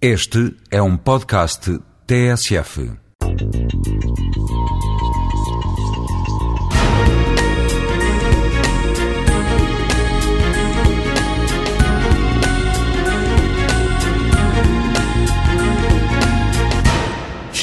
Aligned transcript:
Este 0.00 0.54
é 0.70 0.82
um 0.82 0.94
podcast 0.94 1.80
TSF. 2.06 2.98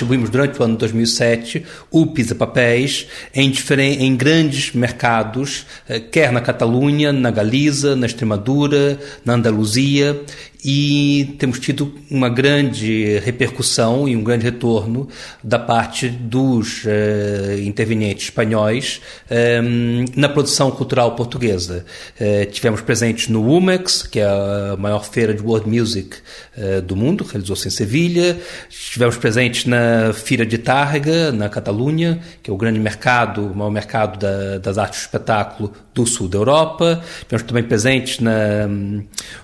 distribuímos 0.03 0.29
durante 0.29 0.59
o 0.59 0.63
ano 0.63 0.73
de 0.73 0.79
2007 0.79 1.65
o 1.89 2.07
Pisa 2.07 2.35
Papéis 2.35 3.07
em, 3.33 3.53
em 3.99 4.15
grandes 4.15 4.73
mercados, 4.73 5.65
eh, 5.87 5.99
quer 5.99 6.31
na 6.31 6.41
Catalunha, 6.41 7.13
na 7.13 7.31
Galiza, 7.31 7.95
na 7.95 8.05
Extremadura, 8.05 8.99
na 9.23 9.33
Andaluzia, 9.33 10.21
e 10.63 11.35
temos 11.37 11.59
tido 11.59 11.93
uma 12.09 12.29
grande 12.29 13.19
repercussão 13.19 14.07
e 14.07 14.15
um 14.15 14.23
grande 14.23 14.45
retorno 14.45 15.09
da 15.43 15.59
parte 15.59 16.07
dos 16.07 16.85
uh, 16.85 17.59
intervenientes 17.61 18.25
espanhóis 18.25 19.01
ehm, 19.29 20.05
na 20.15 20.29
produção 20.29 20.71
cultural 20.71 21.15
portuguesa. 21.15 21.85
Uh, 22.19 22.49
tivemos 22.49 22.81
presentes 22.81 23.27
no 23.27 23.45
UMEX, 23.45 24.03
que 24.03 24.19
é 24.19 24.25
a 24.25 24.77
maior 24.77 25.03
feira 25.03 25.33
de 25.33 25.41
world 25.41 25.69
music 25.69 26.17
uh, 26.57 26.81
do 26.81 26.95
mundo, 26.95 27.25
realizou-se 27.25 27.67
em 27.67 27.71
Sevilha. 27.71 28.39
Estivemos 28.69 29.17
presentes 29.17 29.65
na 29.65 30.13
Feira 30.13 30.45
de 30.45 30.57
Tárrega, 30.57 31.31
na 31.31 31.49
Catalunha, 31.49 32.21
que 32.41 32.49
é 32.49 32.53
o 32.53 32.57
grande 32.57 32.79
mercado, 32.79 33.47
o 33.47 33.55
maior 33.55 33.71
mercado 33.71 34.17
da, 34.17 34.59
das 34.59 34.77
artes 34.77 35.01
do 35.01 35.03
espetáculo 35.03 35.73
do 35.93 36.05
sul 36.05 36.27
da 36.27 36.37
Europa. 36.37 37.03
Estivemos 37.17 37.47
também 37.47 37.63
presentes 37.63 38.19
na, 38.19 38.67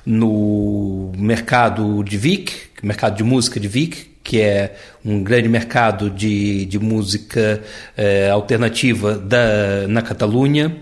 no 0.06 1.09
mercado 1.18 2.04
de 2.04 2.18
Vic, 2.18 2.54
mercado 2.84 3.16
de 3.18 3.24
música 3.24 3.60
de 3.60 3.68
Vic, 3.68 4.10
que 4.24 4.40
é 4.40 4.76
um 5.04 5.24
grande 5.24 5.50
mercado 5.50 6.10
de, 6.10 6.66
de 6.66 6.78
música 6.78 7.62
eh, 7.98 8.30
alternativa 8.30 9.18
da, 9.18 9.88
na 9.88 10.02
Catalunha. 10.02 10.78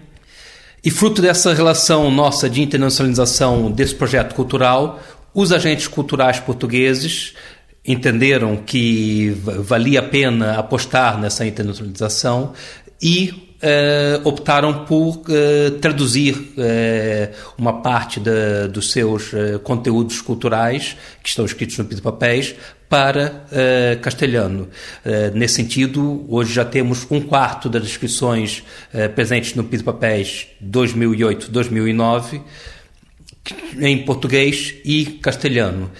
E 0.83 0.91
fruto 0.91 1.21
dessa 1.21 1.53
relação 1.53 2.11
nossa 2.11 2.49
de 2.49 2.61
internacionalização 2.61 3.71
desse 3.71 3.95
projeto 3.95 4.35
cultural, 4.35 4.99
os 5.33 5.51
agentes 5.51 5.87
culturais 5.87 6.39
portugueses 6.39 7.33
entenderam 7.85 8.57
que 8.57 9.29
valia 9.39 9.99
a 10.01 10.03
pena 10.03 10.57
apostar 10.57 11.19
nessa 11.19 11.45
internacionalização 11.45 12.53
e 13.01 13.46
Uh, 13.57 14.21
optaram 14.23 14.85
por 14.85 15.15
uh, 15.15 15.71
traduzir 15.81 16.35
uh, 16.35 17.33
uma 17.57 17.81
parte 17.81 18.19
de, 18.19 18.67
dos 18.71 18.91
seus 18.91 19.31
conteúdos 19.63 20.21
culturais, 20.21 20.95
que 21.23 21.29
estão 21.29 21.43
escritos 21.43 21.75
no 21.79 21.85
Pito 21.85 22.03
Papéis, 22.03 22.53
para 22.87 23.45
castelhano. 24.01 24.69
nesse 25.33 25.55
sentido, 25.55 26.25
hoje 26.29 26.53
já 26.53 26.63
temos 26.63 27.05
um 27.11 27.19
quarto 27.19 27.67
das 27.67 27.83
inscrições 27.83 28.63
presentes 29.13 29.55
no 29.55 29.63
Pito 29.65 29.83
Papéis 29.83 30.47
2008-2009 30.63 32.41
em 33.81 34.05
português 34.05 34.75
e 34.85 35.03
castelhano. 35.03 35.91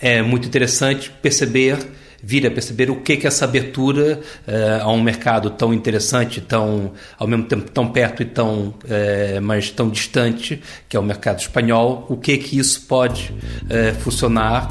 é 0.00 0.22
muito 0.22 0.46
interessante 0.46 1.10
perceber 1.20 1.76
vir 2.22 2.46
a 2.46 2.50
perceber 2.50 2.90
o 2.90 2.96
que 2.96 3.16
que 3.16 3.26
essa 3.26 3.44
abertura 3.44 4.20
uh, 4.46 4.82
a 4.82 4.90
um 4.90 5.02
mercado 5.02 5.50
tão 5.50 5.72
interessante, 5.72 6.40
tão 6.40 6.92
ao 7.18 7.26
mesmo 7.26 7.44
tempo 7.44 7.70
tão 7.70 7.88
perto 7.88 8.22
e 8.22 8.26
tão 8.26 8.68
uh, 8.68 9.42
mas 9.42 9.70
tão 9.70 9.88
distante, 9.88 10.62
que 10.88 10.96
é 10.96 11.00
o 11.00 11.02
mercado 11.02 11.40
espanhol, 11.40 12.06
o 12.08 12.16
que 12.16 12.36
que 12.38 12.58
isso 12.58 12.82
pode 12.86 13.32
uh, 13.64 13.94
funcionar 14.00 14.70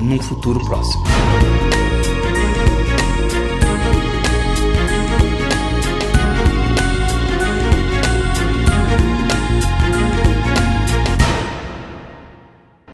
num 0.00 0.20
futuro 0.20 0.64
próximo. 0.64 1.02